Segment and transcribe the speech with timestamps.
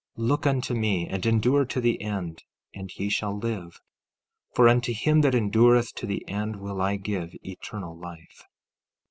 [0.17, 2.41] Look unto me, and endure to the end,
[2.73, 3.79] and ye shall live;
[4.55, 8.45] for unto him that endureth to the end will I give eternal life.